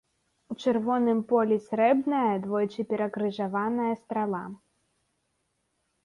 [0.53, 4.41] У чырвоным полі срэбная, двойчы перакрыжаваная страла.